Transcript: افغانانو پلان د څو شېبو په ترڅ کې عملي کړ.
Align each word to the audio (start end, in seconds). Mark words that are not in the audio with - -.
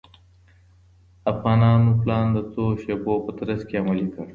افغانانو 1.31 1.91
پلان 2.01 2.25
د 2.35 2.37
څو 2.51 2.63
شېبو 2.81 3.13
په 3.25 3.31
ترڅ 3.39 3.59
کې 3.67 3.75
عملي 3.81 4.07
کړ. 4.13 4.25